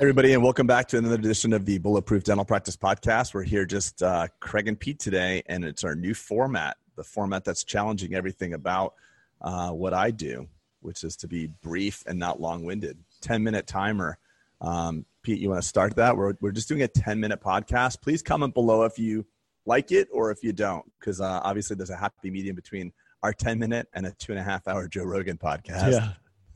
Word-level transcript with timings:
Everybody, 0.00 0.32
and 0.32 0.42
welcome 0.42 0.66
back 0.66 0.88
to 0.88 0.98
another 0.98 1.14
edition 1.14 1.52
of 1.52 1.66
the 1.66 1.78
Bulletproof 1.78 2.24
Dental 2.24 2.44
Practice 2.44 2.76
Podcast. 2.76 3.32
We're 3.32 3.44
here 3.44 3.64
just 3.64 4.02
uh, 4.02 4.26
Craig 4.40 4.66
and 4.66 4.78
Pete 4.78 4.98
today, 4.98 5.44
and 5.46 5.64
it's 5.64 5.84
our 5.84 5.94
new 5.94 6.14
format, 6.14 6.78
the 6.96 7.04
format 7.04 7.44
that's 7.44 7.62
challenging 7.62 8.12
everything 8.12 8.54
about 8.54 8.94
uh, 9.40 9.70
what 9.70 9.94
I 9.94 10.10
do, 10.10 10.48
which 10.80 11.04
is 11.04 11.14
to 11.18 11.28
be 11.28 11.46
brief 11.62 12.02
and 12.08 12.18
not 12.18 12.40
long 12.40 12.64
winded. 12.64 12.98
10 13.20 13.44
minute 13.44 13.68
timer. 13.68 14.18
Um, 14.60 15.06
Pete, 15.22 15.38
you 15.38 15.50
want 15.50 15.62
to 15.62 15.68
start 15.68 15.94
that? 15.94 16.16
We're, 16.16 16.34
we're 16.40 16.50
just 16.50 16.66
doing 16.66 16.82
a 16.82 16.88
10 16.88 17.20
minute 17.20 17.40
podcast. 17.40 18.02
Please 18.02 18.20
comment 18.20 18.52
below 18.52 18.82
if 18.82 18.98
you 18.98 19.24
like 19.64 19.92
it 19.92 20.08
or 20.10 20.32
if 20.32 20.42
you 20.42 20.52
don't, 20.52 20.84
because 20.98 21.20
uh, 21.20 21.40
obviously 21.44 21.76
there's 21.76 21.90
a 21.90 21.96
happy 21.96 22.32
medium 22.32 22.56
between 22.56 22.92
our 23.22 23.32
10 23.32 23.60
minute 23.60 23.86
and 23.94 24.06
a 24.06 24.10
two 24.10 24.32
and 24.32 24.40
a 24.40 24.42
half 24.42 24.66
hour 24.66 24.88
Joe 24.88 25.04
Rogan 25.04 25.38
podcast. 25.38 25.92
Yeah. 25.92 26.08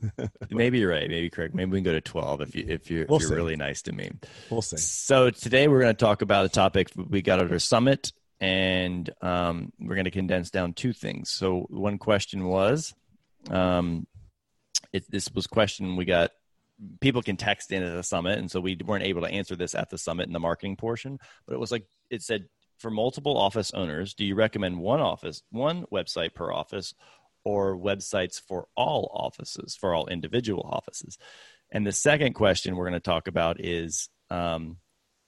maybe 0.49 0.79
you're 0.79 0.91
right. 0.91 1.09
Maybe 1.09 1.29
correct. 1.29 1.53
Maybe 1.53 1.71
we 1.71 1.77
can 1.77 1.83
go 1.83 1.93
to 1.93 2.01
twelve 2.01 2.41
if 2.41 2.55
you 2.55 2.65
if 2.67 2.89
you're, 2.89 3.05
we'll 3.07 3.19
if 3.19 3.23
you're 3.23 3.35
really 3.35 3.55
nice 3.55 3.81
to 3.83 3.91
me. 3.91 4.11
We'll 4.49 4.61
see. 4.61 4.77
So 4.77 5.29
today 5.29 5.67
we're 5.67 5.81
going 5.81 5.95
to 5.95 6.05
talk 6.05 6.21
about 6.21 6.45
a 6.45 6.49
topic 6.49 6.89
we 6.95 7.21
got 7.21 7.39
at 7.39 7.51
our 7.51 7.59
summit, 7.59 8.11
and 8.39 9.09
um, 9.21 9.71
we're 9.79 9.95
going 9.95 10.05
to 10.05 10.11
condense 10.11 10.49
down 10.49 10.73
two 10.73 10.93
things. 10.93 11.29
So 11.29 11.67
one 11.69 11.97
question 11.97 12.45
was, 12.45 12.93
um, 13.49 14.07
it, 14.93 15.09
this 15.09 15.29
was 15.33 15.47
question 15.47 15.95
we 15.95 16.05
got. 16.05 16.31
People 17.01 17.21
can 17.21 17.35
text 17.35 17.73
in 17.73 17.83
at 17.83 17.93
the 17.93 18.03
summit, 18.03 18.39
and 18.39 18.49
so 18.49 18.61
we 18.61 18.77
weren't 18.85 19.03
able 19.03 19.21
to 19.21 19.27
answer 19.27 19.55
this 19.55 19.75
at 19.75 19.89
the 19.89 19.97
summit 19.97 20.27
in 20.27 20.33
the 20.33 20.39
marketing 20.39 20.77
portion. 20.77 21.19
But 21.45 21.55
it 21.55 21.59
was 21.59 21.71
like 21.71 21.85
it 22.09 22.21
said 22.21 22.45
for 22.79 22.89
multiple 22.89 23.37
office 23.37 23.71
owners, 23.73 24.13
do 24.13 24.25
you 24.25 24.35
recommend 24.35 24.79
one 24.79 25.01
office, 25.01 25.43
one 25.51 25.85
website 25.91 26.33
per 26.33 26.51
office, 26.51 26.95
or 27.49 27.75
websites 27.75 28.39
for 28.39 28.67
all 28.75 29.09
offices, 29.13 29.75
for 29.75 29.95
all 29.95 30.07
individual 30.07 30.69
offices? 30.71 31.17
And 31.71 31.85
the 31.85 31.91
second 31.91 32.33
question 32.33 32.75
we're 32.75 32.89
going 32.89 32.93
to 32.93 32.99
talk 32.99 33.27
about 33.27 33.59
is 33.59 34.09
um, 34.29 34.77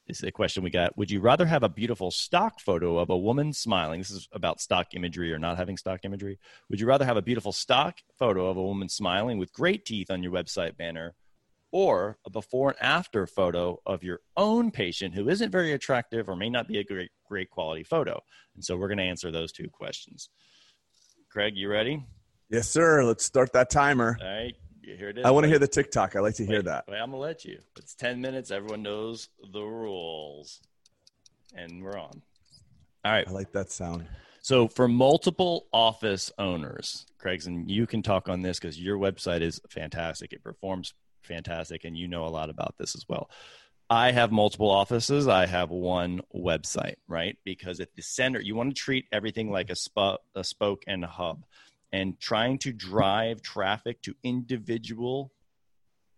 is 0.08 0.24
a 0.24 0.32
question 0.32 0.64
we 0.64 0.70
got. 0.70 0.96
Would 0.98 1.10
you 1.10 1.20
rather 1.20 1.46
have 1.46 1.64
a 1.64 1.70
beautiful 1.70 2.12
stock 2.12 2.60
photo 2.60 2.98
of 2.98 3.10
a 3.10 3.18
woman 3.18 3.54
smiling? 3.54 4.00
This 4.00 4.12
is 4.12 4.28
about 4.34 4.62
stock 4.62 4.94
imagery 4.94 5.34
or 5.34 5.40
not 5.40 5.58
having 5.58 5.78
stock 5.78 6.02
imagery. 6.04 6.38
Would 6.70 6.80
you 6.80 6.88
rather 6.88 7.06
have 7.06 7.18
a 7.18 7.22
beautiful 7.22 7.52
stock 7.52 7.98
photo 8.18 8.48
of 8.48 8.58
a 8.58 8.64
woman 8.64 8.90
smiling 8.90 9.38
with 9.40 9.54
great 9.54 9.86
teeth 9.86 10.12
on 10.12 10.22
your 10.22 10.32
website 10.32 10.78
banner 10.78 11.16
or 11.72 12.18
a 12.26 12.30
before 12.30 12.72
and 12.72 12.82
after 12.82 13.26
photo 13.26 13.80
of 13.86 14.04
your 14.04 14.20
own 14.36 14.72
patient 14.72 15.16
who 15.16 15.30
isn't 15.30 15.52
very 15.52 15.72
attractive 15.72 16.28
or 16.30 16.36
may 16.36 16.50
not 16.50 16.68
be 16.68 16.80
a 16.80 16.84
great 16.84 17.12
great 17.28 17.50
quality 17.50 17.84
photo? 17.84 18.20
And 18.56 18.64
so 18.64 18.78
we're 18.78 18.90
going 18.90 18.98
to 18.98 19.04
answer 19.14 19.32
those 19.32 19.52
two 19.52 19.70
questions. 19.70 20.30
Craig, 21.32 21.56
you 21.56 21.70
ready? 21.70 22.04
Yes, 22.50 22.70
sir. 22.70 23.06
Let's 23.06 23.24
start 23.24 23.54
that 23.54 23.70
timer. 23.70 24.18
All 24.22 24.28
right. 24.28 24.54
Here 24.84 25.10
it 25.10 25.20
is. 25.20 25.26
I 25.26 25.32
want 25.32 25.46
to 25.46 25.48
hear 25.48 25.60
the 25.60 25.68
TikTok. 25.68 26.18
I 26.18 26.20
like 26.20 26.36
to 26.36 26.46
hear 26.46 26.58
wait, 26.58 26.66
that. 26.66 26.84
Wait, 26.90 26.98
I'm 26.98 27.12
gonna 27.12 27.22
let 27.22 27.46
you. 27.46 27.60
It's 27.78 27.96
ten 27.96 28.20
minutes. 28.20 28.52
Everyone 28.52 28.84
knows 28.84 29.30
the 29.54 29.62
rules, 29.62 30.60
and 31.56 31.82
we're 31.82 31.98
on. 31.98 32.22
All 33.06 33.12
right. 33.14 33.26
I 33.26 33.32
like 33.32 33.54
that 33.54 33.72
sound. 33.72 34.06
So 34.42 34.68
for 34.68 34.90
multiple 34.90 35.68
office 35.72 36.34
owners, 36.38 37.06
Craig's, 37.18 37.48
and 37.48 37.72
you 37.72 37.88
can 37.88 38.04
talk 38.04 38.28
on 38.28 38.42
this 38.42 38.60
because 38.60 38.78
your 38.78 38.98
website 38.98 39.40
is 39.40 39.62
fantastic. 39.70 40.34
It 40.34 40.44
performs 40.44 40.94
fantastic, 41.22 41.86
and 41.86 41.98
you 41.98 42.10
know 42.10 42.26
a 42.26 42.28
lot 42.28 42.50
about 42.50 42.76
this 42.78 42.94
as 42.94 43.06
well. 43.08 43.30
I 43.92 44.14
have 44.14 44.32
multiple 44.32 44.72
offices. 44.72 45.28
I 45.28 45.46
have 45.48 45.70
one 45.70 46.22
website, 46.34 46.96
right? 47.10 47.38
Because 47.44 47.82
at 47.82 47.94
the 47.94 48.02
center, 48.02 48.40
you 48.40 48.56
want 48.56 48.74
to 48.74 48.82
treat 48.82 49.04
everything 49.12 49.52
like 49.52 49.70
a, 49.70 49.76
a 50.34 50.44
spoke 50.46 50.84
and 50.88 51.04
a 51.04 51.08
hub. 51.08 51.44
And 51.92 52.18
trying 52.18 52.58
to 52.60 52.72
drive 52.72 53.42
traffic 53.42 54.02
to 54.04 54.16
individual 54.24 55.34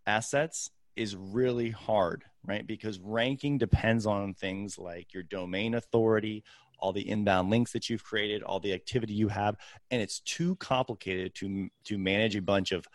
assets 0.05 0.69
is 0.95 1.15
really 1.15 1.71
hard, 1.71 2.25
right? 2.45 2.65
Because 2.65 2.99
ranking 2.99 3.57
depends 3.57 4.05
on 4.05 4.35
things 4.35 4.77
like 4.77 5.11
your 5.11 5.23
domain 5.23 5.73
authority, 5.73 6.43
all 6.77 6.93
the 6.93 7.09
inbound 7.09 7.49
links 7.49 7.71
that 7.71 7.89
you've 7.89 8.03
created, 8.03 8.43
all 8.43 8.59
the 8.59 8.73
activity 8.73 9.15
you 9.15 9.29
have, 9.29 9.55
and 9.89 9.99
it's 9.99 10.19
too 10.19 10.55
complicated 10.57 11.33
to 11.35 11.69
to 11.85 11.97
manage 11.97 12.35
a 12.35 12.41
bunch 12.43 12.71
of 12.71 12.85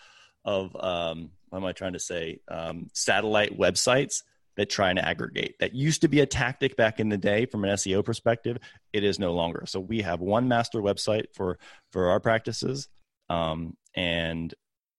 of 0.44 0.77
um, 0.77 1.33
what 1.49 1.59
am 1.59 1.65
I 1.65 1.72
trying 1.72 1.94
to 1.94 1.99
say? 1.99 2.38
Um, 2.47 2.91
satellite 2.93 3.59
websites 3.59 4.22
that 4.58 4.69
try 4.69 4.91
and 4.91 4.98
aggregate. 4.98 5.54
That 5.60 5.72
used 5.72 6.02
to 6.02 6.08
be 6.08 6.20
a 6.20 6.26
tactic 6.26 6.76
back 6.76 6.98
in 6.98 7.08
the 7.08 7.16
day 7.16 7.46
from 7.46 7.64
an 7.64 7.70
SEO 7.70 8.04
perspective. 8.04 8.58
It 8.92 9.04
is 9.04 9.19
no 9.19 9.32
longer. 9.32 9.64
So 9.66 9.78
we 9.78 10.02
have 10.02 10.20
one 10.20 10.48
master 10.48 10.82
website 10.82 11.26
for 11.32 11.58
for 11.92 12.10
our 12.10 12.19
practices, 12.19 12.88
um, 13.30 13.76
and 13.94 14.52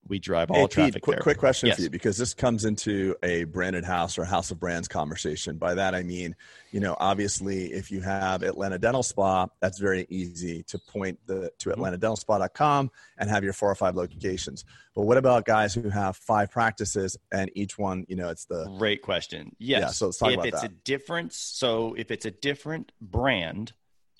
we 0.10 0.20
drive 0.20 0.52
all 0.52 0.62
hey, 0.62 0.68
traffic 0.68 0.94
Pete, 0.96 1.02
quick, 1.04 1.16
there. 1.18 1.24
quick 1.24 1.38
question 1.38 1.68
yes. 1.68 1.78
for 1.78 1.84
you 1.84 1.90
because 1.90 2.18
this 2.18 2.34
comes 2.34 2.66
into 2.66 3.16
a 3.24 3.46
branded 3.46 3.86
house 3.86 4.18
or 4.18 4.26
house 4.26 4.52
of 4.52 4.60
brands 4.60 4.88
conversation. 4.88 5.58
By 5.58 5.76
that 5.76 5.96
I 5.96 6.04
mean, 6.04 6.36
you 6.72 6.80
know, 6.80 6.98
obviously 7.00 7.68
if 7.68 7.92
you 7.92 8.02
have 8.02 8.44
Atlanta 8.44 8.78
Dental 8.78 9.04
Spa, 9.04 9.48
that's 9.62 9.78
very 9.80 10.06
easy 10.10 10.64
to 10.64 10.80
point 10.80 11.20
the 11.26 11.52
to 11.60 11.70
Mm-hmm. 11.70 11.82
atlantadentalspa.com 11.82 12.92
and 13.18 13.30
have 13.30 13.44
your 13.44 13.54
four 13.54 13.70
or 13.70 13.76
five 13.76 13.96
locations. 13.96 14.66
But 14.96 15.04
what 15.04 15.18
about 15.18 15.46
guys 15.46 15.74
who 15.74 15.90
have 15.90 16.18
five 16.18 16.52
practices 16.52 17.18
and 17.32 17.52
each 17.54 17.78
one, 17.78 18.06
you 18.10 18.16
know, 18.16 18.30
it's 18.30 18.46
the 18.46 18.66
Great 18.78 19.02
question. 19.02 19.56
Yes. 19.60 19.82
Yeah, 19.82 19.88
so 19.90 20.06
let's 20.08 20.18
talk 20.18 20.30
if 20.30 20.34
about 20.36 20.48
it's 20.48 20.62
that. 20.62 20.72
a 20.72 20.74
different, 20.84 21.34
so 21.34 21.94
if 21.94 22.12
it's 22.12 22.26
a 22.26 22.32
different 22.32 22.92
brand 23.00 23.74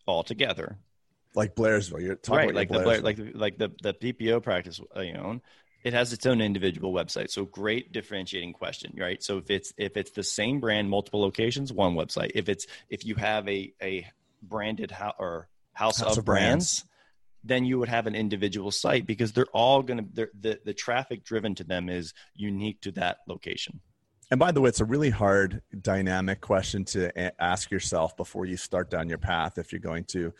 altogether, 0.08 0.78
like 1.36 1.56
Blairsville. 1.56 2.02
You're 2.02 2.16
talking 2.16 2.38
right? 2.38 2.50
about 2.50 2.56
Like 2.56 2.70
the 2.70 2.80
Blair, 2.80 3.02
like 3.02 3.16
the, 3.18 3.32
like 3.34 3.58
the 3.58 3.72
the 3.82 3.94
PPO 3.94 4.42
practice 4.44 4.82
uh, 4.96 5.02
you 5.02 5.16
own, 5.16 5.42
it 5.84 5.94
has 5.94 6.14
its 6.14 6.26
own 6.26 6.42
individual 6.42 6.94
website. 6.94 7.30
So 7.30 7.46
great 7.46 7.92
differentiating 7.92 8.54
question, 8.54 8.94
right? 8.98 9.22
So 9.24 9.38
if 9.38 9.50
it's 9.50 9.74
if 9.78 9.98
it's 9.98 10.12
the 10.12 10.24
same 10.24 10.60
brand, 10.60 10.90
multiple 10.90 11.22
locations, 11.22 11.72
one 11.72 11.96
website. 11.96 12.32
If 12.36 12.50
it's 12.50 12.68
if 12.90 13.06
you 13.06 13.16
have 13.16 13.48
a 13.48 13.74
a 13.82 14.06
branded 14.42 14.92
house 14.92 15.16
or 15.20 15.48
house, 15.74 16.00
House 16.00 16.14
of, 16.14 16.20
of 16.20 16.26
brands. 16.26 16.82
brands, 16.82 16.86
then 17.44 17.64
you 17.64 17.80
would 17.80 17.90
have 17.90 18.06
an 18.08 18.16
individual 18.16 18.72
site 18.72 19.06
because 19.06 19.32
they're 19.32 19.46
all 19.54 19.82
going 19.82 20.12
to 20.14 20.30
the 20.40 20.60
the 20.66 20.74
traffic 20.74 21.24
driven 21.24 21.56
to 21.56 21.64
them 21.64 21.90
is 21.90 22.14
unique 22.36 22.82
to 22.82 22.92
that 22.92 23.20
location. 23.28 23.80
And 24.32 24.40
by 24.40 24.52
the 24.52 24.62
way, 24.62 24.70
it's 24.70 24.80
a 24.80 24.86
really 24.86 25.10
hard 25.10 25.64
dynamic 25.82 26.40
question 26.40 26.86
to 26.86 27.12
a- 27.20 27.42
ask 27.42 27.72
yourself 27.72 28.16
before 28.16 28.46
you 28.46 28.58
start 28.58 28.92
down 28.92 29.10
your 29.10 29.18
path 29.18 29.58
if 29.58 29.72
you're 29.72 29.80
going 29.80 30.04
to 30.06 30.34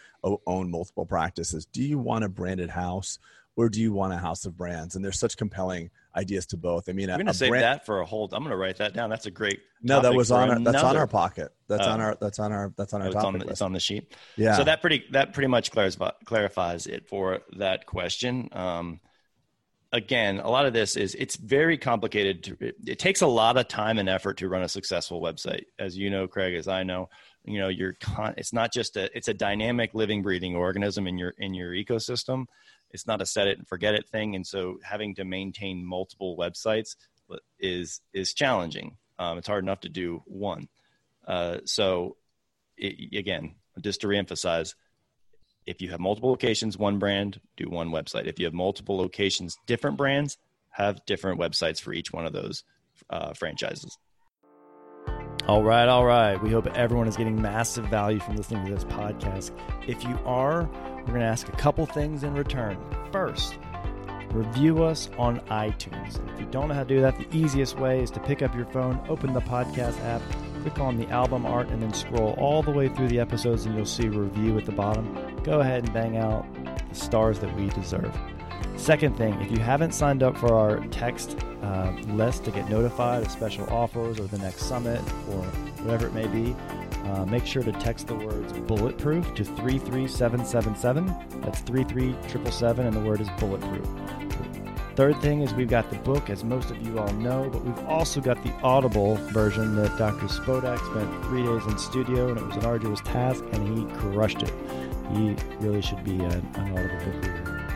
own 0.46 0.70
multiple 0.70 1.08
practices. 1.08 1.66
Do 1.66 1.82
you 1.82 1.98
want 1.98 2.24
a 2.24 2.30
branded 2.30 2.70
house 2.70 3.18
or 3.60 3.68
do 3.70 3.82
you 3.82 3.92
want 3.92 4.14
a 4.14 4.18
house 4.18 4.46
of 4.46 4.56
brands? 4.56 4.96
And 4.96 5.04
there's 5.04 5.20
such 5.20 5.36
compelling 5.36 5.90
ideas 6.16 6.46
to 6.48 6.58
both. 6.58 6.88
I 6.88 6.94
mean, 6.94 7.10
I'm 7.10 7.18
going 7.18 7.28
to 7.28 7.34
save 7.34 7.50
brand- 7.50 7.64
that 7.66 7.86
for 7.86 8.00
a 8.00 8.06
hold. 8.06 8.34
I'm 8.34 8.40
going 8.42 8.52
to 8.52 8.58
write 8.58 8.78
that 8.78 8.94
down. 8.94 9.10
That's 9.10 9.26
a 9.26 9.32
great. 9.32 9.60
No, 9.84 10.02
that 10.02 10.14
was 10.14 10.32
on 10.32 10.50
our, 10.50 10.60
that's 10.60 10.82
on 10.84 10.96
our 10.96 11.08
pocket. 11.08 11.52
That's 11.68 11.86
on 11.86 12.00
Oh. 12.00 12.04
our 12.06 12.18
that's 12.22 12.40
on 12.40 12.52
our 12.54 12.74
that's 12.78 12.94
on 12.94 13.02
our 13.02 13.08
Oh, 13.08 13.12
it's 13.12 13.24
on 13.26 13.38
the, 13.40 13.48
it's 13.48 13.62
on 13.62 13.74
the 13.74 13.80
sheet. 13.82 14.14
yeah. 14.38 14.56
So 14.56 14.64
that 14.64 14.80
pretty 14.82 15.04
that 15.12 15.34
pretty 15.34 15.48
much 15.48 15.72
clarifies 15.72 16.12
clarifies 16.26 16.88
it 16.88 17.08
for 17.10 17.42
that 17.58 17.86
question. 17.86 18.48
Um, 18.54 19.02
again, 19.92 20.40
a 20.40 20.50
lot 20.50 20.66
of 20.66 20.74
this 20.74 20.96
is 20.96 21.16
it's 21.16 21.36
very 21.36 21.78
complicated. 21.78 22.44
To, 22.46 22.58
it, 22.62 22.76
it 22.86 23.00
takes 23.00 23.22
a 23.22 23.28
lot 23.28 23.58
of 23.58 23.68
time 23.68 23.98
and 23.98 24.08
effort 24.10 24.38
to 24.38 24.48
run 24.50 24.62
a 24.64 24.70
successful 24.70 25.22
website, 25.22 25.66
as 25.78 25.98
you 25.98 26.10
know, 26.10 26.28
Craig, 26.28 26.56
as 26.56 26.68
I 26.68 26.84
know. 26.84 27.10
You 27.46 27.60
know, 27.60 27.68
you're 27.70 27.94
con- 28.00 28.36
it's 28.38 28.54
not 28.54 28.72
just 28.74 28.98
a 28.98 29.16
it's 29.18 29.28
a 29.28 29.34
dynamic, 29.34 29.92
living, 29.94 30.22
breathing 30.22 30.56
organism 30.56 31.08
in 31.08 31.18
your 31.18 31.34
in 31.38 31.54
your 31.54 31.72
ecosystem. 31.72 32.46
It's 32.92 33.08
not 33.08 33.22
a 33.22 33.26
set 33.26 33.48
it 33.48 33.58
and 33.58 33.68
forget 33.68 33.94
it 33.96 34.08
thing, 34.10 34.36
and 34.36 34.46
so 34.46 34.80
having 34.84 35.16
to 35.16 35.26
maintain 35.26 35.86
multiple 35.86 36.38
websites 36.38 36.96
is 37.60 38.02
is 38.14 38.34
challenging. 38.34 38.98
Um, 39.18 39.38
it's 39.38 39.48
hard 39.48 39.64
enough 39.64 39.82
to 39.82 39.90
do 39.90 40.24
one. 40.26 40.70
Uh, 41.28 41.58
so, 41.66 42.16
it, 42.78 43.16
again, 43.16 43.56
just 43.82 44.02
to 44.02 44.08
reemphasize, 44.08 44.76
if 45.66 45.82
you 45.82 45.90
have 45.90 46.00
multiple 46.00 46.30
locations, 46.30 46.78
one 46.78 46.98
brand, 46.98 47.40
do 47.58 47.70
one 47.70 47.90
website. 47.90 48.26
If 48.26 48.40
you 48.40 48.46
have 48.46 48.54
multiple 48.54 48.98
locations, 48.98 49.58
different 49.68 49.98
brands, 49.98 50.38
have 50.70 51.06
different 51.06 51.40
websites 51.40 51.82
for 51.82 51.94
each 51.94 52.12
one 52.12 52.26
of 52.26 52.34
those 52.34 52.64
uh, 53.10 53.34
franchises. 53.34 53.98
All 55.50 55.64
right, 55.64 55.88
all 55.88 56.06
right. 56.06 56.40
We 56.44 56.52
hope 56.52 56.68
everyone 56.78 57.08
is 57.08 57.18
getting 57.18 57.42
massive 57.42 57.86
value 57.86 58.20
from 58.20 58.36
listening 58.36 58.68
to 58.68 58.72
this 58.72 58.84
podcast. 58.84 59.50
If 59.88 60.04
you 60.04 60.16
are, 60.24 60.70
we're 61.00 61.06
going 61.08 61.22
to 61.22 61.26
ask 61.26 61.50
a 61.50 61.54
couple 61.54 61.88
things 61.88 62.24
in 62.24 62.36
return. 62.36 62.78
First, 63.12 63.58
review 64.30 64.84
us 64.84 65.10
on 65.18 65.40
iTunes. 65.48 66.20
If 66.36 66.40
you 66.40 66.46
don't 66.52 66.68
know 66.68 66.76
how 66.76 66.84
to 66.84 66.88
do 66.88 67.02
that, 67.02 67.18
the 67.18 67.36
easiest 67.36 67.80
way 67.80 68.00
is 68.00 68.12
to 68.12 68.20
pick 68.20 68.44
up 68.44 68.54
your 68.56 68.68
phone, 68.68 69.04
open 69.10 69.34
the 69.34 69.42
podcast 69.42 70.00
app, 70.04 70.22
click 70.62 70.78
on 70.78 70.98
the 70.98 71.08
album 71.08 71.48
art 71.48 71.68
and 71.70 71.82
then 71.82 71.96
scroll 71.96 72.36
all 72.38 72.62
the 72.62 72.70
way 72.70 72.88
through 72.88 73.08
the 73.08 73.20
episodes 73.20 73.66
and 73.66 73.76
you'll 73.76 73.88
see 73.88 74.08
review 74.08 74.56
at 74.60 74.68
the 74.68 74.72
bottom. 74.72 75.36
Go 75.44 75.62
ahead 75.62 75.84
and 75.84 75.92
bang 75.92 76.16
out 76.16 76.46
the 76.90 76.94
stars 76.94 77.40
that 77.40 77.52
we 77.56 77.70
deserve. 77.70 78.16
Second 78.80 79.18
thing, 79.18 79.34
if 79.42 79.52
you 79.52 79.60
haven't 79.60 79.94
signed 79.94 80.24
up 80.24 80.38
for 80.38 80.54
our 80.54 80.80
text 80.88 81.38
uh, 81.62 81.92
list 82.08 82.46
to 82.46 82.52
get 82.52 82.70
notified 82.70 83.22
of 83.22 83.30
special 83.30 83.70
offers 83.70 84.22
or 84.22 84.24
the 84.28 84.38
next 84.38 84.64
summit 84.64 85.02
or 85.30 85.44
whatever 85.84 86.08
it 86.08 86.14
may 86.14 86.28
be, 86.28 86.56
uh, 87.04 87.26
make 87.26 87.46
sure 87.46 87.62
to 87.62 87.74
text 87.74 88.08
the 88.08 88.16
words 88.16 88.54
bulletproof 88.54 89.36
to 89.36 89.44
33777. 89.44 91.06
That's 91.42 91.60
33777, 91.60 92.88
and 92.88 92.96
the 92.96 93.02
word 93.02 93.20
is 93.20 93.30
bulletproof. 93.38 93.86
Third 94.96 95.22
thing 95.22 95.42
is 95.42 95.54
we've 95.54 95.70
got 95.70 95.90
the 95.90 95.98
book, 95.98 96.30
as 96.30 96.46
most 96.46 96.72
of 96.72 96.82
you 96.82 97.00
all 97.00 97.14
know, 97.14 97.50
but 97.52 97.64
we've 97.66 97.86
also 97.86 98.22
got 98.22 98.42
the 98.44 98.54
Audible 98.64 99.16
version 99.34 99.76
that 99.76 99.98
Dr. 99.98 100.28
Spodak 100.28 100.80
spent 100.90 101.26
three 101.26 101.44
days 101.44 101.66
in 101.66 101.78
studio, 101.78 102.30
and 102.30 102.38
it 102.38 102.46
was 102.46 102.56
an 102.56 102.66
arduous 102.66 103.02
task, 103.02 103.44
and 103.52 103.78
he 103.78 103.94
crushed 103.98 104.42
it. 104.42 104.54
He 105.14 105.36
really 105.60 105.82
should 105.82 106.04
be 106.06 106.16
an, 106.16 106.50
an 106.56 106.78
Audible 106.78 107.12
book 107.12 107.28
reader. 107.28 107.69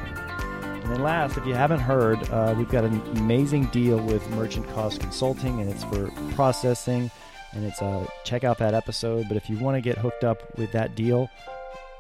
And 0.93 1.01
last, 1.01 1.37
if 1.39 1.47
you 1.47 1.55
haven't 1.55 1.79
heard, 1.79 2.21
uh, 2.29 2.53
we've 2.55 2.69
got 2.69 2.83
an 2.83 3.01
amazing 3.17 3.65
deal 3.71 3.97
with 3.97 4.29
Merchant 4.29 4.69
Cost 4.75 4.99
Consulting, 5.01 5.59
and 5.59 5.67
it's 5.67 5.83
for 5.85 6.11
processing, 6.35 7.09
and 7.53 7.65
it's 7.65 7.81
uh, 7.81 8.05
check 8.25 8.43
out 8.43 8.59
that 8.59 8.75
episode. 8.75 9.27
But 9.27 9.35
if 9.35 9.49
you 9.49 9.57
want 9.57 9.75
to 9.75 9.81
get 9.81 9.97
hooked 9.97 10.23
up 10.23 10.55
with 10.55 10.71
that 10.73 10.93
deal, 10.93 11.31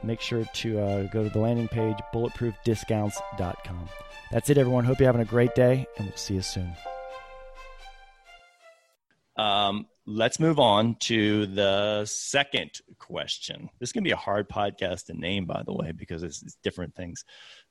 make 0.03 0.21
sure 0.21 0.45
to 0.45 0.79
uh, 0.79 1.03
go 1.07 1.23
to 1.23 1.29
the 1.31 1.39
landing 1.39 1.69
page 1.69 1.97
bulletproofdiscounts.com. 2.13 3.89
That's 4.31 4.51
it, 4.51 4.59
everyone. 4.59 4.85
Hope 4.85 4.99
you're 4.99 5.07
having 5.07 5.21
a 5.21 5.25
great 5.25 5.55
day, 5.55 5.87
and 5.97 6.05
we'll 6.05 6.15
see 6.15 6.35
you 6.35 6.43
soon. 6.43 6.75
Um, 9.35 9.87
let's 10.05 10.39
move 10.39 10.59
on 10.59 10.97
to 10.99 11.47
the 11.47 12.05
second 12.05 12.79
question. 12.99 13.69
This 13.79 13.89
is 13.89 13.93
going 13.93 14.03
to 14.03 14.07
be 14.07 14.11
a 14.13 14.17
hard 14.17 14.49
podcast 14.49 15.05
to 15.05 15.13
name, 15.13 15.45
by 15.45 15.63
the 15.65 15.73
way, 15.73 15.93
because 15.93 16.23
it's, 16.23 16.43
it's 16.43 16.57
different 16.61 16.95
things. 16.95 17.25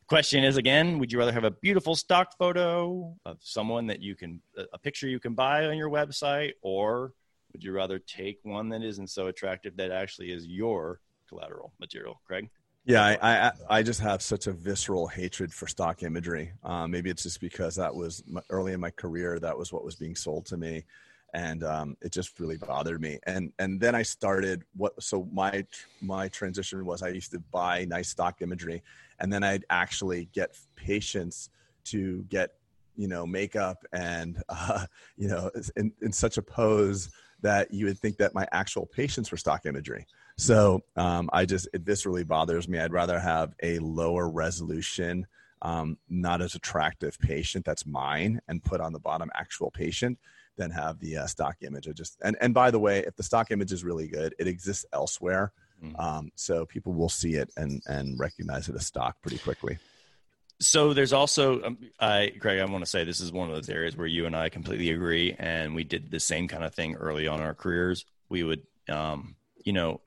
Question 0.08 0.44
is 0.44 0.56
again, 0.56 0.98
would 0.98 1.10
you 1.10 1.18
rather 1.18 1.32
have 1.32 1.44
a 1.44 1.50
beautiful 1.50 1.94
stock 1.96 2.36
photo 2.36 3.14
of 3.24 3.38
someone 3.40 3.86
that 3.86 4.00
you 4.00 4.14
can, 4.14 4.42
a 4.72 4.78
picture 4.78 5.08
you 5.08 5.18
can 5.18 5.34
buy 5.34 5.66
on 5.66 5.76
your 5.76 5.88
website, 5.88 6.52
or 6.60 7.14
would 7.52 7.64
you 7.64 7.72
rather 7.72 7.98
take 7.98 8.38
one 8.42 8.68
that 8.70 8.82
isn't 8.82 9.08
so 9.08 9.28
attractive 9.28 9.76
that 9.76 9.90
actually 9.90 10.32
is 10.32 10.46
your 10.46 11.00
collateral 11.28 11.72
material? 11.80 12.20
Craig? 12.26 12.50
Yeah, 12.84 13.04
I, 13.04 13.16
I, 13.22 13.52
I 13.78 13.82
just 13.82 14.00
have 14.00 14.22
such 14.22 14.48
a 14.48 14.52
visceral 14.52 15.06
hatred 15.06 15.52
for 15.52 15.68
stock 15.68 16.02
imagery. 16.02 16.52
Um, 16.64 16.90
maybe 16.90 17.10
it's 17.10 17.22
just 17.22 17.40
because 17.40 17.76
that 17.76 17.94
was 17.94 18.24
my, 18.26 18.42
early 18.50 18.72
in 18.72 18.80
my 18.80 18.90
career. 18.90 19.38
That 19.38 19.56
was 19.56 19.72
what 19.72 19.84
was 19.84 19.94
being 19.94 20.16
sold 20.16 20.46
to 20.46 20.56
me, 20.56 20.84
and 21.32 21.62
um, 21.62 21.96
it 22.02 22.10
just 22.10 22.40
really 22.40 22.56
bothered 22.56 23.00
me. 23.00 23.20
And 23.24 23.52
and 23.60 23.80
then 23.80 23.94
I 23.94 24.02
started 24.02 24.64
what. 24.76 25.00
So 25.00 25.28
my 25.32 25.64
my 26.00 26.26
transition 26.26 26.84
was 26.84 27.02
I 27.02 27.08
used 27.08 27.30
to 27.32 27.38
buy 27.38 27.84
nice 27.84 28.08
stock 28.08 28.42
imagery, 28.42 28.82
and 29.22 29.32
then 29.32 29.42
I'd 29.42 29.64
actually 29.70 30.28
get 30.34 30.54
patients 30.76 31.48
to 31.84 32.24
get 32.24 32.50
you 32.94 33.08
know 33.08 33.24
makeup 33.24 33.84
and 33.92 34.42
uh, 34.50 34.84
you 35.16 35.28
know 35.28 35.50
in, 35.76 35.92
in 36.02 36.12
such 36.12 36.36
a 36.36 36.42
pose 36.42 37.08
that 37.40 37.72
you 37.72 37.86
would 37.86 37.98
think 37.98 38.18
that 38.18 38.34
my 38.34 38.46
actual 38.52 38.86
patients 38.86 39.32
were 39.32 39.36
stock 39.36 39.66
imagery. 39.66 40.06
So 40.38 40.80
um, 40.96 41.28
I 41.32 41.44
just 41.44 41.68
it 41.72 41.84
viscerally 41.84 42.26
bothers 42.26 42.68
me. 42.68 42.78
I'd 42.78 42.92
rather 42.92 43.18
have 43.18 43.54
a 43.62 43.78
lower 43.80 44.28
resolution, 44.28 45.26
um, 45.62 45.98
not 46.08 46.40
as 46.40 46.54
attractive 46.54 47.18
patient 47.18 47.64
that's 47.64 47.86
mine, 47.86 48.40
and 48.48 48.62
put 48.62 48.80
on 48.80 48.92
the 48.92 49.00
bottom 49.00 49.30
actual 49.34 49.70
patient 49.70 50.18
than 50.56 50.70
have 50.70 50.98
the 51.00 51.16
uh, 51.16 51.26
stock 51.26 51.56
image. 51.62 51.88
I 51.88 51.92
just 51.92 52.18
and 52.22 52.36
and 52.40 52.54
by 52.54 52.70
the 52.70 52.80
way, 52.80 53.00
if 53.00 53.16
the 53.16 53.22
stock 53.22 53.50
image 53.50 53.72
is 53.72 53.84
really 53.84 54.08
good, 54.08 54.34
it 54.38 54.46
exists 54.46 54.86
elsewhere, 54.92 55.52
mm-hmm. 55.82 56.00
um, 56.00 56.30
so 56.34 56.64
people 56.64 56.92
will 56.92 57.08
see 57.08 57.34
it 57.34 57.50
and 57.56 57.82
and 57.86 58.18
recognize 58.18 58.68
it 58.68 58.74
as 58.74 58.86
stock 58.86 59.20
pretty 59.22 59.38
quickly. 59.38 59.78
So 60.60 60.94
there's 60.94 61.12
also, 61.12 61.60
um, 61.62 61.78
I, 61.98 62.32
Greg, 62.38 62.60
I 62.60 62.64
want 62.66 62.84
to 62.84 62.90
say 62.90 63.02
this 63.02 63.20
is 63.20 63.32
one 63.32 63.48
of 63.48 63.54
those 63.56 63.68
areas 63.68 63.96
where 63.96 64.06
you 64.06 64.26
and 64.26 64.36
I 64.36 64.48
completely 64.48 64.90
agree, 64.90 65.34
and 65.36 65.74
we 65.74 65.82
did 65.82 66.10
the 66.10 66.20
same 66.20 66.46
kind 66.46 66.62
of 66.62 66.72
thing 66.72 66.94
early 66.94 67.26
on 67.26 67.40
in 67.40 67.46
our 67.46 67.54
careers. 67.54 68.04
We 68.28 68.44
would, 68.44 68.62
um, 68.88 69.34
you 69.64 69.72
know, 69.72 70.00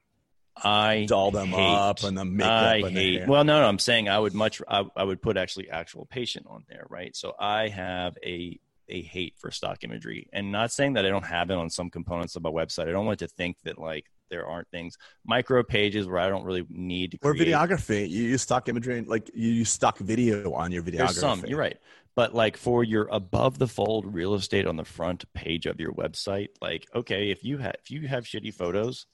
I 0.55 1.05
doll 1.09 1.31
them 1.31 1.49
hate, 1.49 1.75
up 1.75 2.03
and 2.03 2.17
the 2.17 2.23
makeup. 2.23 2.51
I 2.51 2.75
and 2.77 2.89
hate. 2.91 3.27
well, 3.27 3.43
no, 3.43 3.59
no, 3.59 3.67
I'm 3.67 3.79
saying 3.79 4.07
I 4.07 4.17
would 4.17 4.33
much, 4.33 4.61
I, 4.65 4.85
I 4.95 5.03
would 5.03 5.21
put 5.21 5.35
actually 5.35 5.69
actual 5.69 6.05
patient 6.05 6.47
on 6.49 6.63
there, 6.69 6.85
right? 6.89 7.13
So 7.15 7.33
I 7.37 7.67
have 7.67 8.17
a 8.23 8.57
a 8.87 9.01
hate 9.01 9.33
for 9.37 9.51
stock 9.51 9.83
imagery, 9.83 10.29
and 10.31 10.51
not 10.51 10.71
saying 10.71 10.93
that 10.93 11.05
I 11.05 11.09
don't 11.09 11.25
have 11.25 11.49
it 11.49 11.57
on 11.57 11.69
some 11.69 11.89
components 11.89 12.35
of 12.35 12.43
my 12.43 12.51
website. 12.51 12.87
I 12.87 12.91
don't 12.91 13.05
want 13.05 13.19
to 13.19 13.27
think 13.27 13.57
that 13.63 13.77
like 13.77 14.05
there 14.29 14.45
aren't 14.45 14.69
things 14.69 14.97
micro 15.25 15.63
pages 15.63 16.07
where 16.07 16.19
I 16.19 16.29
don't 16.29 16.43
really 16.43 16.65
need 16.69 17.11
to. 17.11 17.17
Create. 17.17 17.41
Or 17.41 17.45
videography, 17.45 18.09
you 18.09 18.23
use 18.23 18.41
stock 18.41 18.67
imagery, 18.69 19.01
like 19.01 19.29
you 19.33 19.51
use 19.51 19.69
stock 19.69 19.97
video 19.97 20.53
on 20.53 20.71
your 20.71 20.83
videography. 20.83 20.97
There's 20.97 21.19
some, 21.19 21.45
you're 21.45 21.59
right, 21.59 21.77
but 22.15 22.33
like 22.33 22.57
for 22.57 22.83
your 22.83 23.07
above 23.11 23.59
the 23.59 23.67
fold 23.67 24.13
real 24.13 24.35
estate 24.35 24.67
on 24.67 24.77
the 24.77 24.85
front 24.85 25.31
page 25.33 25.65
of 25.65 25.79
your 25.79 25.93
website, 25.93 26.49
like 26.61 26.87
okay, 26.95 27.31
if 27.31 27.43
you 27.43 27.57
have 27.57 27.75
if 27.83 27.91
you 27.91 28.07
have 28.07 28.23
shitty 28.23 28.53
photos, 28.53 29.05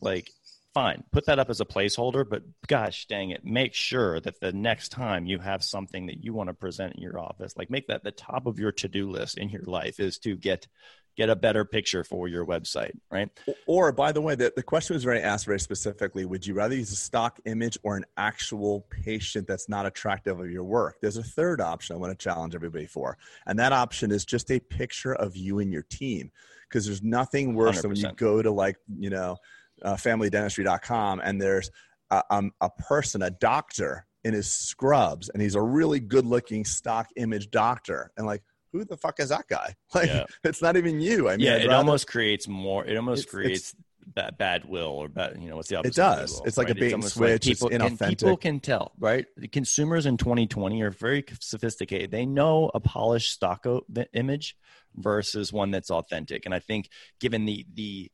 like 0.00 0.30
fine, 0.74 1.04
put 1.12 1.26
that 1.26 1.38
up 1.38 1.50
as 1.50 1.60
a 1.60 1.64
placeholder, 1.64 2.28
but 2.28 2.42
gosh 2.66 3.06
dang 3.06 3.30
it, 3.30 3.44
make 3.44 3.74
sure 3.74 4.20
that 4.20 4.40
the 4.40 4.52
next 4.52 4.88
time 4.88 5.26
you 5.26 5.38
have 5.38 5.62
something 5.62 6.06
that 6.06 6.24
you 6.24 6.32
want 6.32 6.48
to 6.48 6.54
present 6.54 6.94
in 6.94 7.02
your 7.02 7.18
office, 7.18 7.56
like 7.56 7.70
make 7.70 7.86
that 7.88 8.02
the 8.02 8.10
top 8.10 8.46
of 8.46 8.58
your 8.58 8.72
to-do 8.72 9.10
list 9.10 9.38
in 9.38 9.50
your 9.50 9.64
life 9.64 10.00
is 10.00 10.18
to 10.18 10.34
get 10.34 10.66
get 11.16 11.28
a 11.28 11.36
better 11.36 11.64
picture 11.64 12.04
for 12.04 12.28
your 12.28 12.46
website, 12.46 12.92
right? 13.10 13.28
Or, 13.66 13.92
by 13.92 14.12
the 14.12 14.20
way, 14.20 14.34
the, 14.34 14.52
the 14.54 14.62
question 14.62 14.94
was 14.94 15.04
very 15.04 15.20
asked 15.20 15.46
very 15.46 15.60
specifically 15.60 16.24
would 16.24 16.46
you 16.46 16.54
rather 16.54 16.74
use 16.74 16.92
a 16.92 16.96
stock 16.96 17.38
image 17.44 17.76
or 17.82 17.96
an 17.96 18.04
actual 18.16 18.86
patient 18.90 19.46
that's 19.46 19.68
not 19.68 19.86
attractive 19.86 20.40
of 20.40 20.50
your 20.50 20.64
work? 20.64 20.96
There's 21.00 21.18
a 21.18 21.22
third 21.22 21.60
option 21.60 21.96
I 21.96 21.98
want 21.98 22.18
to 22.18 22.22
challenge 22.22 22.54
everybody 22.54 22.86
for, 22.86 23.18
and 23.46 23.58
that 23.58 23.72
option 23.72 24.10
is 24.10 24.24
just 24.24 24.50
a 24.50 24.58
picture 24.58 25.14
of 25.14 25.36
you 25.36 25.58
and 25.58 25.72
your 25.72 25.82
team. 25.82 26.30
Because 26.68 26.86
there's 26.86 27.02
nothing 27.02 27.54
worse 27.54 27.80
100%. 27.80 27.82
than 27.82 27.90
when 27.90 28.00
you 28.00 28.12
go 28.16 28.40
to, 28.40 28.50
like, 28.50 28.76
you 28.98 29.10
know, 29.10 29.36
uh, 29.82 29.94
familydentistry.com 29.94 31.20
and 31.22 31.38
there's 31.38 31.70
a, 32.10 32.22
um, 32.30 32.50
a 32.62 32.70
person, 32.70 33.20
a 33.20 33.30
doctor 33.30 34.06
in 34.24 34.32
his 34.34 34.50
scrubs, 34.50 35.28
and 35.28 35.42
he's 35.42 35.54
a 35.54 35.60
really 35.60 36.00
good 36.00 36.24
looking 36.24 36.64
stock 36.64 37.08
image 37.16 37.50
doctor. 37.50 38.10
And 38.16 38.26
like, 38.26 38.42
who 38.72 38.84
the 38.84 38.96
fuck 38.96 39.20
is 39.20 39.28
that 39.28 39.46
guy? 39.48 39.74
Like, 39.94 40.08
yeah. 40.08 40.24
it's 40.42 40.62
not 40.62 40.76
even 40.76 41.00
you. 41.00 41.28
I 41.28 41.36
mean, 41.36 41.46
yeah, 41.46 41.54
I'd 41.56 41.62
it 41.62 41.68
rather, 41.68 41.78
almost 41.78 42.06
creates 42.06 42.48
more. 42.48 42.84
It 42.84 42.96
almost 42.96 43.24
it's, 43.24 43.30
creates 43.30 43.58
it's, 43.60 43.74
bad, 44.06 44.38
bad 44.38 44.64
will 44.64 44.88
or 44.88 45.08
bad. 45.08 45.36
You 45.38 45.50
know, 45.50 45.56
what's 45.56 45.68
the 45.68 45.76
opposite? 45.76 45.92
It 45.92 45.96
does. 45.96 46.32
Will, 46.40 46.46
it's 46.46 46.56
like 46.56 46.68
right? 46.68 46.76
a 46.76 46.80
bait 46.80 46.92
and 46.92 47.04
switch. 47.04 47.46
Like 47.46 47.56
people, 47.58 47.68
inauthentic. 47.68 48.08
people 48.08 48.36
can 48.38 48.60
tell, 48.60 48.92
right? 48.98 49.26
The 49.36 49.48
consumers 49.48 50.06
in 50.06 50.16
2020 50.16 50.82
are 50.82 50.90
very 50.90 51.24
sophisticated. 51.40 52.10
They 52.10 52.24
know 52.24 52.70
a 52.74 52.80
polished 52.80 53.32
stock 53.32 53.66
image 54.14 54.56
versus 54.96 55.52
one 55.52 55.70
that's 55.70 55.90
authentic. 55.90 56.46
And 56.46 56.54
I 56.54 56.58
think, 56.58 56.88
given 57.20 57.44
the 57.44 57.66
the 57.74 58.10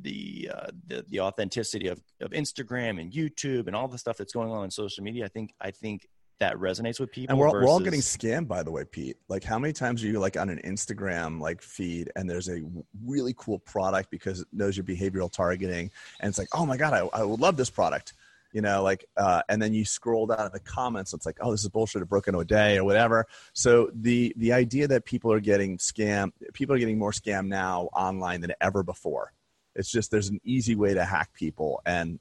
the, 0.00 0.50
uh, 0.54 0.66
the 0.86 1.04
the 1.08 1.20
authenticity 1.20 1.88
of, 1.88 2.00
of 2.22 2.30
Instagram 2.30 2.98
and 2.98 3.12
YouTube 3.12 3.66
and 3.66 3.76
all 3.76 3.88
the 3.88 3.98
stuff 3.98 4.16
that's 4.16 4.32
going 4.32 4.50
on 4.50 4.64
in 4.64 4.70
social 4.70 5.04
media, 5.04 5.26
I 5.26 5.28
think 5.28 5.52
I 5.60 5.70
think 5.70 6.06
that 6.40 6.56
resonates 6.56 6.98
with 6.98 7.12
people. 7.12 7.32
And 7.32 7.38
we're, 7.38 7.50
versus... 7.50 7.66
we're 7.66 7.70
all 7.70 7.80
getting 7.80 8.00
scammed, 8.00 8.48
by 8.48 8.62
the 8.62 8.70
way, 8.70 8.84
Pete. 8.84 9.16
Like, 9.28 9.44
how 9.44 9.58
many 9.58 9.72
times 9.72 10.02
are 10.02 10.06
you 10.06 10.18
like 10.18 10.36
on 10.36 10.50
an 10.50 10.60
Instagram 10.64 11.40
like 11.40 11.62
feed 11.62 12.10
and 12.16 12.28
there's 12.28 12.48
a 12.48 12.62
really 13.04 13.34
cool 13.36 13.58
product 13.58 14.10
because 14.10 14.40
it 14.40 14.48
knows 14.52 14.76
your 14.76 14.84
behavioral 14.84 15.30
targeting, 15.30 15.90
and 16.20 16.28
it's 16.28 16.38
like, 16.38 16.48
oh 16.52 16.66
my 16.66 16.76
god, 16.76 16.92
I, 16.92 17.20
I 17.20 17.22
would 17.22 17.40
love 17.40 17.56
this 17.56 17.70
product, 17.70 18.14
you 18.52 18.62
know, 18.62 18.82
like, 18.82 19.04
uh, 19.16 19.42
and 19.48 19.62
then 19.62 19.72
you 19.72 19.84
scroll 19.84 20.26
down 20.26 20.38
to 20.38 20.50
the 20.52 20.60
comments, 20.60 21.14
it's 21.14 21.26
like, 21.26 21.38
oh, 21.40 21.52
this 21.52 21.62
is 21.62 21.68
bullshit, 21.68 22.02
it 22.02 22.08
broke 22.08 22.26
into 22.26 22.40
a 22.40 22.44
day 22.44 22.78
or 22.78 22.84
whatever. 22.84 23.26
So 23.52 23.90
the 23.94 24.34
the 24.36 24.52
idea 24.52 24.88
that 24.88 25.04
people 25.04 25.32
are 25.32 25.40
getting 25.40 25.78
scammed, 25.78 26.32
people 26.52 26.74
are 26.74 26.78
getting 26.78 26.98
more 26.98 27.12
scammed 27.12 27.48
now 27.48 27.90
online 27.92 28.40
than 28.40 28.52
ever 28.60 28.82
before 28.82 29.32
it's 29.74 29.90
just 29.90 30.10
there's 30.10 30.28
an 30.28 30.40
easy 30.44 30.74
way 30.74 30.94
to 30.94 31.04
hack 31.04 31.32
people, 31.32 31.80
and 31.86 32.18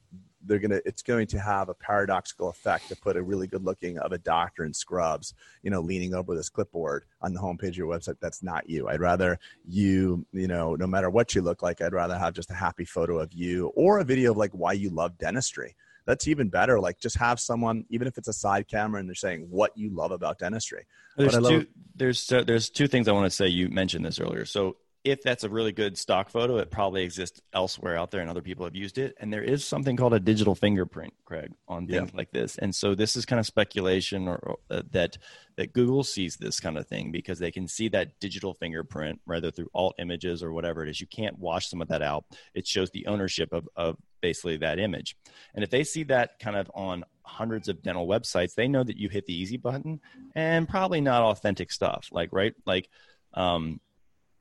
they're 0.50 0.60
gonna 0.60 0.82
it's 0.84 1.01
going 1.01 1.27
to 1.27 1.39
have 1.39 1.70
a 1.70 1.74
paradoxical 1.74 2.50
effect 2.50 2.89
to 2.89 2.96
put 2.96 3.15
a 3.15 3.22
really 3.22 3.48
good 3.48 3.63
looking 3.63 3.98
of 4.00 4.12
a 4.12 4.18
doctor 4.18 4.65
in 4.65 4.74
scrubs, 4.74 5.34
you 5.63 5.70
know, 5.70 5.79
leaning 5.79 6.13
over 6.13 6.36
this 6.36 6.50
clipboard 6.50 7.06
on 7.22 7.34
the 7.34 7.39
homepage 7.39 7.70
of 7.70 7.77
your 7.77 7.88
website. 7.88 8.18
That's 8.20 8.44
not 8.44 8.70
you. 8.70 8.89
I'd 8.89 9.00
rather 9.00 9.39
you, 9.65 10.25
you 10.34 10.48
know, 10.48 10.75
no 10.75 10.88
matter 10.88 11.10
what 11.10 11.36
you 11.36 11.41
look 11.41 11.62
like, 11.62 11.82
I'd 11.82 11.94
rather 11.94 12.18
have 12.18 12.34
just 12.34 12.51
a 12.51 12.56
happy 12.56 12.86
photo 12.86 13.20
of 13.20 13.32
you 13.32 13.68
or 13.75 14.00
a 14.00 14.03
video 14.03 14.32
of 14.32 14.38
like 14.38 14.51
why 14.51 14.74
you 14.74 14.89
love 14.89 15.18
dentistry 15.18 15.75
that's 16.10 16.27
even 16.27 16.50
better. 16.50 16.79
Like 16.79 17.00
just 17.00 17.18
have 17.18 17.39
someone, 17.39 17.86
even 17.91 18.08
if 18.08 18.18
it's 18.18 18.27
a 18.27 18.34
side 18.34 18.68
camera, 18.68 19.00
and 19.00 19.08
they're 19.08 19.13
saying 19.13 19.46
what 19.50 19.77
you 19.77 19.91
love 19.91 20.12
about 20.12 20.39
dentistry. 20.39 20.88
There's 21.15 21.38
love- 21.38 21.51
two. 21.51 21.68
There's 21.96 22.32
uh, 22.32 22.44
there's 22.44 22.70
two 22.72 22.88
things 22.88 23.08
I 23.08 23.12
want 23.12 23.25
to 23.25 23.29
say. 23.29 23.48
You 23.48 23.70
mentioned 23.70 24.06
this 24.06 24.20
earlier. 24.20 24.46
So 24.46 24.77
if 25.03 25.22
that's 25.24 25.46
a 25.46 25.50
really 25.50 25.72
good 25.72 25.98
stock 25.98 26.29
photo, 26.29 26.58
it 26.58 26.70
probably 26.70 27.03
exists 27.03 27.39
elsewhere 27.53 27.98
out 27.98 28.12
there 28.12 28.20
and 28.20 28.29
other 28.29 28.41
people 28.41 28.65
have 28.65 28.75
used 28.75 28.98
it. 28.98 29.15
And 29.20 29.32
there 29.32 29.44
is 29.44 29.63
something 29.65 29.96
called 29.96 30.13
a 30.13 30.20
digital 30.20 30.56
fingerprint, 30.56 31.13
Craig, 31.24 31.53
on 31.70 31.88
things 31.88 32.10
yeah. 32.12 32.18
like 32.18 32.32
this. 32.32 32.58
And 32.58 32.75
so 32.75 32.96
this 32.96 33.15
is 33.15 33.25
kind 33.25 33.39
of 33.39 33.46
speculation 33.46 34.27
or, 34.27 34.36
or 34.36 34.58
uh, 34.70 34.82
that 34.91 35.18
that 35.56 35.74
Google 35.74 36.03
sees 36.03 36.36
this 36.36 36.60
kind 36.60 36.77
of 36.77 36.88
thing 36.88 37.12
because 37.12 37.39
they 37.39 37.51
can 37.51 37.68
see 37.68 37.88
that 37.89 38.20
digital 38.20 38.53
fingerprint, 38.53 39.22
rather 39.25 39.51
through 39.51 39.70
alt 39.74 39.96
images 40.00 40.44
or 40.44 40.51
whatever 40.51 40.84
it 40.84 40.89
is. 40.89 41.00
You 41.00 41.08
can't 41.08 41.39
wash 41.39 41.70
some 41.70 41.82
of 41.82 41.88
that 41.89 42.01
out. 42.01 42.25
It 42.53 42.68
shows 42.68 42.89
the 42.91 43.08
ownership 43.08 43.53
of, 43.53 43.68
of 43.75 43.98
basically 44.22 44.58
that 44.58 44.79
image. 44.79 45.15
And 45.53 45.63
if 45.63 45.70
they 45.70 45.84
see 45.84 46.03
that 46.03 46.39
kind 46.39 46.58
of 46.58 46.70
on 46.74 47.06
hundreds 47.24 47.68
of 47.70 47.82
dental 47.82 48.08
websites, 48.08 48.56
they 48.56 48.68
know 48.68 48.84
that 48.84 48.98
you 48.98 49.08
hit 49.10 49.25
the 49.25 49.34
easy 49.38 49.58
button 49.58 50.01
and 50.36 50.68
probably 50.68 51.01
not 51.01 51.24
authentic 51.24 51.72
stuff. 51.72 52.10
Like, 52.12 52.29
right? 52.32 52.53
Like, 52.65 52.89
um, 53.34 53.79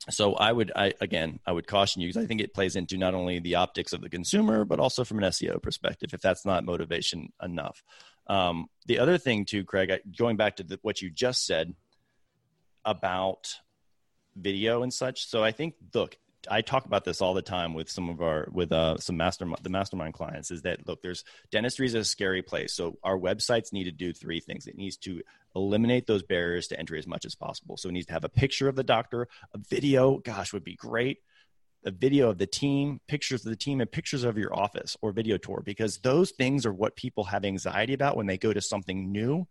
so 0.09 0.33
I 0.35 0.51
would, 0.51 0.71
I 0.75 0.93
again, 1.01 1.39
I 1.45 1.51
would 1.51 1.67
caution 1.67 2.01
you 2.01 2.07
because 2.07 2.23
I 2.23 2.27
think 2.27 2.41
it 2.41 2.53
plays 2.53 2.75
into 2.75 2.97
not 2.97 3.13
only 3.13 3.39
the 3.39 3.55
optics 3.55 3.93
of 3.93 4.01
the 4.01 4.09
consumer, 4.09 4.65
but 4.65 4.79
also 4.79 5.03
from 5.03 5.17
an 5.19 5.25
SEO 5.25 5.61
perspective. 5.61 6.13
If 6.13 6.21
that's 6.21 6.45
not 6.45 6.63
motivation 6.63 7.33
enough, 7.43 7.83
um, 8.27 8.67
the 8.85 8.99
other 8.99 9.17
thing 9.17 9.45
too, 9.45 9.65
Craig, 9.65 9.91
I, 9.91 9.99
going 10.17 10.37
back 10.37 10.57
to 10.57 10.63
the, 10.63 10.79
what 10.81 11.01
you 11.01 11.09
just 11.09 11.45
said 11.45 11.73
about 12.85 13.55
video 14.35 14.83
and 14.83 14.93
such. 14.93 15.27
So 15.27 15.43
I 15.43 15.51
think, 15.51 15.75
look, 15.93 16.17
I 16.49 16.61
talk 16.61 16.85
about 16.85 17.05
this 17.05 17.21
all 17.21 17.33
the 17.33 17.41
time 17.41 17.73
with 17.73 17.89
some 17.89 18.09
of 18.09 18.21
our 18.21 18.47
with 18.51 18.71
uh, 18.71 18.97
some 18.97 19.17
mastermind 19.17 19.63
the 19.63 19.69
mastermind 19.69 20.13
clients 20.13 20.51
is 20.51 20.63
that 20.63 20.87
look 20.87 21.01
there's 21.01 21.23
dentistry 21.51 21.85
is 21.85 21.93
a 21.93 22.03
scary 22.03 22.41
place. 22.41 22.73
So 22.73 22.97
our 23.03 23.17
websites 23.17 23.71
need 23.71 23.85
to 23.85 23.91
do 23.91 24.13
three 24.13 24.39
things. 24.39 24.67
It 24.67 24.75
needs 24.75 24.97
to 24.97 25.21
eliminate 25.55 26.07
those 26.07 26.23
barriers 26.23 26.67
to 26.67 26.79
entry 26.79 26.99
as 26.99 27.07
much 27.07 27.25
as 27.25 27.35
possible. 27.35 27.77
So 27.77 27.89
it 27.89 27.93
needs 27.93 28.07
to 28.07 28.13
have 28.13 28.23
a 28.23 28.29
picture 28.29 28.67
of 28.67 28.75
the 28.75 28.83
doctor 28.83 29.27
a 29.53 29.57
video 29.57 30.17
gosh 30.17 30.53
would 30.53 30.63
be 30.63 30.75
great 30.75 31.19
a 31.85 31.91
video 31.91 32.29
of 32.29 32.37
the 32.37 32.47
team 32.47 32.99
pictures 33.07 33.45
of 33.45 33.49
the 33.49 33.55
team 33.55 33.79
and 33.79 33.89
pictures 33.89 34.25
of 34.25 34.37
your 34.37 34.53
office 34.53 34.97
or 35.01 35.13
video 35.13 35.37
tour 35.37 35.61
because 35.63 35.99
those 35.99 36.31
things 36.31 36.65
are 36.65 36.73
what 36.73 36.95
people 36.95 37.23
have 37.23 37.45
anxiety 37.45 37.93
about 37.93 38.17
when 38.17 38.27
they 38.27 38.37
go 38.37 38.51
to 38.51 38.61
something 38.61 39.11
new 39.11 39.47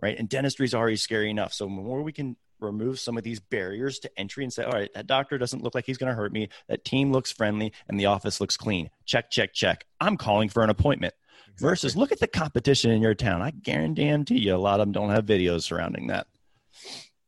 right? 0.00 0.18
And 0.18 0.28
dentistry 0.28 0.64
is 0.64 0.74
already 0.74 0.96
scary 0.96 1.30
enough. 1.30 1.52
So 1.52 1.66
the 1.66 1.70
more 1.70 2.02
we 2.02 2.12
can 2.12 2.36
remove 2.60 2.98
some 3.00 3.16
of 3.16 3.24
these 3.24 3.40
barriers 3.40 3.98
to 4.00 4.10
entry 4.18 4.44
and 4.44 4.52
say, 4.52 4.64
all 4.64 4.72
right, 4.72 4.92
that 4.94 5.06
doctor 5.06 5.38
doesn't 5.38 5.62
look 5.62 5.74
like 5.74 5.86
he's 5.86 5.98
going 5.98 6.10
to 6.10 6.16
hurt 6.16 6.32
me. 6.32 6.48
That 6.68 6.84
team 6.84 7.12
looks 7.12 7.32
friendly 7.32 7.72
and 7.88 7.98
the 7.98 8.06
office 8.06 8.40
looks 8.40 8.56
clean. 8.56 8.90
Check, 9.04 9.30
check, 9.30 9.52
check. 9.52 9.84
I'm 10.00 10.16
calling 10.16 10.48
for 10.48 10.62
an 10.62 10.70
appointment. 10.70 11.14
Exactly. 11.48 11.68
Versus 11.68 11.96
look 11.96 12.12
at 12.12 12.20
the 12.20 12.28
competition 12.28 12.90
in 12.90 13.02
your 13.02 13.14
town. 13.14 13.42
I 13.42 13.50
guarantee 13.50 14.38
you 14.38 14.54
a 14.54 14.56
lot 14.56 14.80
of 14.80 14.86
them 14.86 14.92
don't 14.92 15.10
have 15.10 15.26
videos 15.26 15.62
surrounding 15.62 16.08
that. 16.08 16.26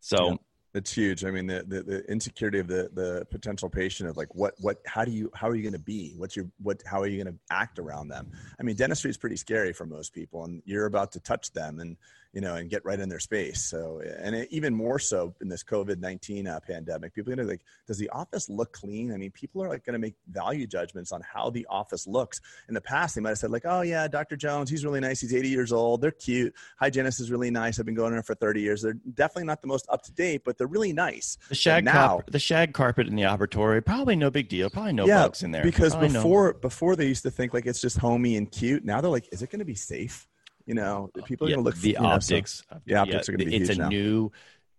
So 0.01 0.31
yeah. 0.31 0.37
It's 0.75 0.91
huge. 0.91 1.23
I 1.27 1.31
mean, 1.31 1.47
the, 1.47 1.63
the, 1.67 1.83
the, 1.83 2.11
insecurity 2.11 2.59
of 2.59 2.67
the, 2.67 2.89
the 2.95 3.27
potential 3.31 3.69
patient 3.69 4.09
of 4.09 4.17
like, 4.17 4.35
what, 4.35 4.55
what, 4.59 4.79
how 4.87 5.05
do 5.05 5.11
you, 5.11 5.31
how 5.35 5.49
are 5.49 5.55
you 5.55 5.63
going 5.63 5.75
to 5.75 5.79
be? 5.79 6.15
What's 6.17 6.35
your, 6.35 6.47
what, 6.63 6.83
how 6.87 6.99
are 6.99 7.07
you 7.07 7.23
going 7.23 7.35
to 7.35 7.39
act 7.51 7.79
around 7.79 8.09
them? 8.09 8.31
I 8.59 8.63
mean, 8.63 8.75
dentistry 8.75 9.11
is 9.11 9.19
pretty 9.19 9.37
scary 9.37 9.75
for 9.75 9.85
most 9.85 10.15
people 10.15 10.45
and 10.45 10.63
you're 10.65 10.87
about 10.87 11.13
to 11.13 11.21
touch 11.21 11.53
them 11.53 11.79
and, 11.81 11.99
you 12.33 12.41
know, 12.41 12.55
and 12.55 12.71
get 12.71 12.85
right 12.85 12.99
in 12.99 13.09
their 13.09 13.19
space. 13.19 13.63
So, 13.63 14.01
and 14.19 14.35
it, 14.35 14.49
even 14.51 14.75
more 14.75 14.99
so 14.99 15.35
in 15.43 15.49
this 15.49 15.63
COVID 15.63 15.99
19 15.99 16.47
uh, 16.47 16.61
pandemic, 16.61 17.15
people 17.15 17.33
are 17.33 17.37
going 17.37 17.47
to 17.47 17.53
like, 17.53 17.61
does 17.87 17.99
the 17.99 18.09
office 18.09 18.49
look 18.49 18.73
clean? 18.73 19.13
I 19.13 19.19
mean, 19.19 19.31
people 19.33 19.63
are 19.63 19.69
like 19.69 19.85
going 19.85 19.93
to 19.95 19.99
make 19.99 20.15
value 20.31 20.67
judgments 20.67 21.13
on 21.13 21.21
how 21.21 21.51
the 21.51 21.67
office 21.69 22.07
looks. 22.07 22.41
In 22.69 22.75
the 22.75 22.81
past, 22.81 23.15
they 23.15 23.21
might 23.21 23.31
have 23.31 23.39
said, 23.39 23.51
like, 23.51 23.67
oh, 23.67 23.83
yeah, 23.83 24.09
Dr. 24.09 24.37
Jones, 24.37 24.71
he's 24.71 24.85
really 24.85 25.01
nice. 25.01 25.21
He's 25.21 25.35
80 25.35 25.49
years 25.49 25.73
old. 25.73 26.01
They're 26.01 26.11
cute. 26.11 26.55
Hygienist 26.79 27.21
is 27.21 27.31
really 27.31 27.51
nice. 27.51 27.79
I've 27.79 27.87
been 27.87 27.95
going 27.95 28.13
there 28.13 28.23
for 28.23 28.35
30 28.35 28.63
years. 28.63 28.81
They're 28.81 28.95
definitely 29.15 29.45
not 29.45 29.61
the 29.61 29.69
most 29.69 29.87
up 29.91 30.03
to 30.05 30.13
date, 30.13 30.43
but 30.45 30.57
they're 30.57 30.67
really 30.67 30.93
nice. 30.95 31.37
The 31.51 31.55
shag, 31.55 31.85
now, 31.85 32.09
carpet, 32.09 32.33
the 32.33 32.39
shag 32.39 32.73
carpet 32.73 33.09
in 33.09 33.15
the 33.15 33.23
operatory, 33.23 33.85
probably 33.85 34.17
no 34.17 34.31
big 34.31 34.49
deal. 34.49 34.71
Probably 34.71 34.95
no 34.95 35.07
yeah, 35.07 35.23
bugs 35.23 35.43
in 35.43 35.51
there. 35.51 35.63
Because 35.63 35.93
probably 35.93 36.09
before, 36.09 36.53
no. 36.55 36.59
before 36.61 36.97
they 36.97 37.07
used 37.07 37.25
to 37.25 37.31
think 37.31 37.53
like 37.53 37.67
it's 37.67 37.81
just 37.81 37.99
homey 37.99 38.37
and 38.37 38.51
cute. 38.51 38.85
Now 38.87 39.03
they're 39.03 39.11
like, 39.11 39.29
is 39.33 39.43
it 39.43 39.51
going 39.51 39.59
to 39.59 39.67
be 39.67 39.75
safe? 39.75 40.27
You 40.67 40.75
know, 40.75 41.11
people 41.25 41.47
are 41.47 41.51
yeah, 41.51 41.57
going 41.57 41.65
to 41.65 41.71
look. 41.71 41.81
The 41.81 41.95
for, 41.95 42.05
optics. 42.05 42.65
Know, 42.71 42.77
so, 42.77 42.83
the 42.87 42.95
optics 42.95 43.29
yeah, 43.29 43.35
are 43.35 43.37
going 43.37 43.51
to 43.51 43.57
be. 43.59 43.63
It's 43.63 43.71
a 43.71 43.75
now. 43.77 43.89
new. 43.89 44.33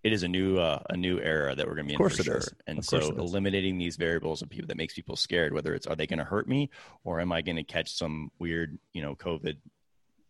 It 0.03 0.11
is 0.11 0.23
a 0.23 0.27
new 0.27 0.57
uh, 0.57 0.79
a 0.89 0.97
new 0.97 1.19
era 1.19 1.55
that 1.55 1.65
we're 1.65 1.75
going 1.75 1.87
to 1.87 1.89
be 1.89 1.93
in 1.93 1.95
of 1.95 1.99
course 1.99 2.17
for 2.17 2.23
sure. 2.23 2.37
Is. 2.37 2.53
And 2.67 2.79
of 2.79 2.85
so 2.85 2.99
eliminating 2.99 3.77
these 3.77 3.95
variables 3.95 4.41
of 4.41 4.49
people 4.49 4.67
that 4.67 4.77
makes 4.77 4.93
people 4.93 5.15
scared, 5.15 5.53
whether 5.53 5.73
it's 5.73 5.87
are 5.87 5.95
they 5.95 6.07
going 6.07 6.19
to 6.19 6.25
hurt 6.25 6.47
me 6.47 6.69
or 7.05 7.21
am 7.21 7.31
I 7.31 7.41
going 7.41 7.55
to 7.55 7.63
catch 7.63 7.93
some 7.93 8.29
weird, 8.37 8.77
you 8.91 9.01
know, 9.01 9.15
COVID 9.15 9.57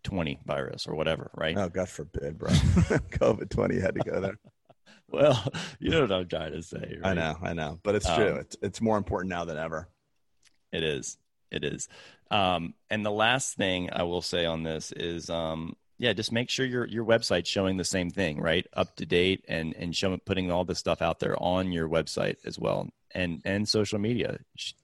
20 0.04 0.40
virus 0.46 0.88
or 0.88 0.96
whatever, 0.96 1.32
right? 1.36 1.58
Oh, 1.58 1.70
God 1.70 1.90
forbid, 1.90 2.38
bro. 2.38 2.50
COVID 2.52 3.50
20 3.50 3.80
had 3.80 3.96
to 3.96 4.02
go 4.02 4.22
there. 4.22 4.38
well, 5.10 5.44
you 5.80 5.90
know 5.90 6.02
what 6.02 6.12
I'm 6.12 6.28
trying 6.28 6.52
to 6.52 6.62
say. 6.62 6.98
Right? 7.02 7.12
I 7.12 7.14
know, 7.14 7.38
I 7.42 7.54
know, 7.54 7.80
but 7.84 7.96
it's 7.96 8.14
true. 8.14 8.34
Um, 8.34 8.38
it's, 8.40 8.58
it's 8.62 8.82
more 8.82 8.98
important 8.98 9.30
now 9.30 9.46
than 9.46 9.58
ever. 9.58 9.90
It 10.72 10.84
is. 10.84 11.18
It 11.54 11.64
is. 11.64 11.88
Um, 12.32 12.74
and 12.90 13.06
the 13.06 13.12
last 13.12 13.56
thing 13.56 13.90
I 13.94 14.04
will 14.04 14.22
say 14.22 14.46
on 14.46 14.64
this 14.64 14.92
is, 14.92 15.30
um, 15.30 15.76
yeah, 16.00 16.14
just 16.14 16.32
make 16.32 16.50
sure 16.50 16.66
your 16.66 16.86
your 16.88 17.06
website's 17.06 17.48
showing 17.48 17.78
the 17.78 17.86
same 17.86 18.10
thing, 18.10 18.42
right? 18.42 18.66
Up 18.74 18.96
to 18.98 19.06
date 19.06 19.46
and 19.48 19.74
and 19.76 19.96
showing 19.96 20.20
putting 20.26 20.52
all 20.52 20.66
this 20.66 20.80
stuff 20.80 21.02
out 21.02 21.20
there 21.20 21.42
on 21.42 21.72
your 21.72 21.88
website 21.88 22.38
as 22.46 22.58
well, 22.60 22.90
and 23.14 23.42
and 23.46 23.70
social 23.70 24.00
media. 24.00 24.40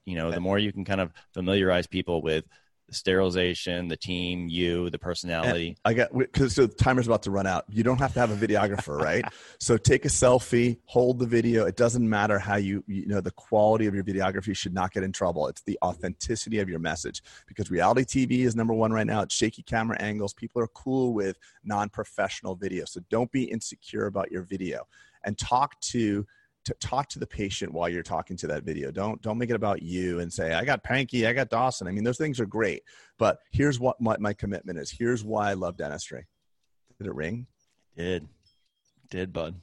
You 0.06 0.16
know, 0.16 0.32
the 0.32 0.40
more 0.40 0.60
you 0.60 0.72
can 0.72 0.86
kind 0.86 1.02
of 1.02 1.12
familiarize 1.34 1.88
people 1.88 2.22
with 2.22 2.46
the 2.90 2.96
sterilization, 2.96 3.88
the 3.88 3.98
team, 3.98 4.50
you, 4.50 4.90
the 4.90 5.00
personality. 5.00 5.70
And 5.70 5.78
I 5.86 5.94
got 5.94 6.18
because 6.18 6.56
so 6.56 6.66
the 6.66 6.76
timer's 6.76 7.08
about 7.08 7.24
to 7.24 7.32
run 7.32 7.48
out. 7.48 7.66
You 7.70 7.84
don't 7.84 8.00
have 8.00 8.14
to 8.14 8.20
have 8.20 8.32
a 8.32 8.48
videographer, 8.48 9.00
right? 9.00 9.24
so 9.60 9.78
take 9.78 10.06
a 10.06 10.10
selfie, 10.10 10.78
hold 10.86 11.20
the 11.20 11.26
video. 11.26 11.66
It 11.66 11.78
doesn't 11.78 12.08
matter 12.08 12.40
how 12.40 12.58
you 12.58 12.84
you 12.88 13.06
know 13.06 13.22
the 13.22 13.32
quality 13.32 13.86
of 13.86 13.96
your 13.96 14.04
videography 14.04 14.56
should 14.56 14.74
not 14.74 14.92
get 14.92 15.04
in 15.04 15.12
trouble. 15.12 15.48
It's 15.48 15.62
the 15.62 15.78
authenticity 15.84 16.60
of 16.60 16.70
your 16.70 16.80
message 16.80 17.24
because 17.48 17.72
reality 17.72 18.04
TV 18.04 18.46
is 18.46 18.56
number 18.56 18.74
one 18.74 18.92
right 18.92 19.08
now. 19.08 19.22
It's 19.22 19.36
shaky 19.36 19.64
camera 19.64 19.98
angles. 20.00 20.34
People 20.34 20.62
are 20.62 20.68
cool 20.68 21.14
with 21.14 21.38
non-professional 21.64 22.56
video, 22.56 22.86
so 22.86 23.02
don't 23.10 23.32
be 23.32 23.44
insecure 23.44 24.08
about 24.08 24.32
your 24.32 24.44
video 24.44 24.88
and 25.24 25.38
talk 25.38 25.80
to 25.82 26.26
to 26.66 26.74
talk 26.76 27.08
to 27.10 27.20
the 27.20 27.28
patient 27.28 27.74
while 27.74 27.90
you're 27.90 28.04
talking 28.04 28.38
to 28.38 28.48
that 28.48 28.64
video. 28.64 28.92
Don't 28.92 29.22
don't 29.22 29.38
make 29.38 29.50
it 29.50 29.56
about 29.56 29.82
you 29.82 30.20
and 30.20 30.32
say 30.32 30.54
I 30.54 30.66
got 30.66 30.84
Pankey, 30.84 31.28
I 31.28 31.34
got 31.34 31.50
Dawson. 31.50 31.88
I 31.88 31.92
mean, 31.92 32.04
those 32.04 32.18
things 32.18 32.40
are 32.40 32.46
great, 32.46 32.84
but 33.18 33.40
here's 33.52 33.80
what 33.80 34.00
my, 34.00 34.18
my 34.20 34.34
commitment 34.34 34.78
is. 34.78 34.92
Here's 34.92 35.24
why 35.24 35.50
I 35.50 35.54
love 35.54 35.78
dentistry. 35.78 36.28
Did 36.98 37.08
it 37.08 37.16
ring? 37.16 37.48
Did 37.96 38.28
did 39.10 39.34
bud? 39.34 39.56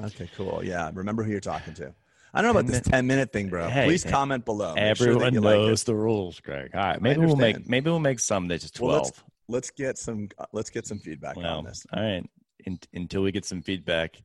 Okay, 0.00 0.30
cool. 0.36 0.62
Yeah, 0.64 0.90
remember 0.94 1.24
who 1.24 1.32
you're 1.32 1.40
talking 1.40 1.74
to. 1.74 1.92
I 2.32 2.42
don't 2.42 2.52
know 2.52 2.60
about 2.60 2.70
this 2.70 2.82
10 2.82 3.06
minute 3.06 3.32
thing, 3.32 3.48
bro. 3.48 3.68
Hey, 3.68 3.86
Please 3.86 4.04
hey, 4.04 4.10
comment 4.10 4.44
below. 4.44 4.74
Make 4.74 4.84
everyone 4.84 5.32
sure 5.32 5.40
knows 5.40 5.80
like 5.80 5.86
the 5.86 5.94
rules, 5.94 6.40
Greg. 6.40 6.70
All 6.74 6.80
right, 6.80 7.00
maybe 7.00 7.20
we'll 7.20 7.36
make 7.36 7.68
maybe 7.68 7.90
we'll 7.90 8.00
make 8.00 8.20
some 8.20 8.48
that's 8.48 8.62
just 8.62 8.76
12. 8.76 8.90
Well, 8.90 9.02
let's, 9.02 9.22
let's, 9.48 9.70
get 9.70 9.98
some 9.98 10.28
let's 10.52 10.70
get 10.70 10.86
some 10.86 10.98
feedback 10.98 11.36
well, 11.36 11.58
on 11.58 11.64
this. 11.64 11.86
All 11.92 12.02
right, 12.02 12.24
In, 12.64 12.78
until 12.94 13.22
we 13.22 13.32
get 13.32 13.44
some 13.44 13.62
feedback. 13.62 14.22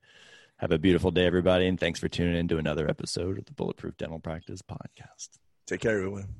Have 0.64 0.72
a 0.72 0.80
beautiful 0.80 1.12
day, 1.12 1.26
everybody, 1.26 1.68
and 1.68 1.78
thanks 1.78 2.00
for 2.00 2.08
tuning 2.08 2.38
in 2.38 2.48
to 2.48 2.58
another 2.58 2.90
episode 2.90 3.38
of 3.38 3.44
the 3.44 3.52
Bulletproof 3.52 3.98
Dental 3.98 4.20
Practice 4.20 4.62
Podcast. 4.62 5.32
Take 5.68 5.82
care, 5.82 5.98
everyone. 5.98 6.36